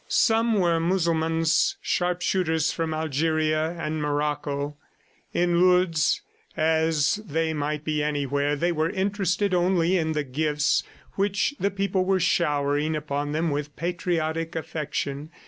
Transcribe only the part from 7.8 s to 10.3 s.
be anywhere, they were interested only in the